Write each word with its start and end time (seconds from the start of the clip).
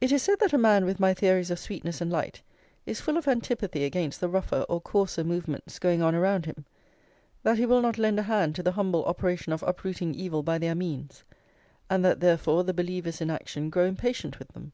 It 0.00 0.12
is 0.12 0.22
said 0.22 0.38
that 0.38 0.52
a 0.52 0.58
man 0.58 0.84
with 0.84 1.00
my 1.00 1.12
theories 1.12 1.50
of 1.50 1.58
sweetness 1.58 2.00
and 2.00 2.08
light 2.08 2.40
is 2.86 3.00
full 3.00 3.16
of 3.16 3.26
antipathy 3.26 3.82
against 3.84 4.20
the 4.20 4.28
rougher 4.28 4.64
or 4.68 4.80
coarser 4.80 5.24
movements 5.24 5.80
going 5.80 6.00
on 6.02 6.14
around 6.14 6.46
him, 6.46 6.64
that 7.42 7.58
he 7.58 7.66
will 7.66 7.82
not 7.82 7.98
lend 7.98 8.20
a 8.20 8.22
hand 8.22 8.54
to 8.54 8.62
the 8.62 8.70
humble 8.70 9.04
operation 9.06 9.52
of 9.52 9.64
uprooting 9.64 10.14
evil 10.14 10.44
by 10.44 10.58
their 10.58 10.76
means, 10.76 11.24
and 11.90 12.04
that 12.04 12.20
therefore 12.20 12.62
the 12.62 12.72
believers 12.72 13.20
in 13.20 13.28
action 13.28 13.68
grow 13.68 13.86
impatient 13.86 14.38
with 14.38 14.46
them. 14.52 14.70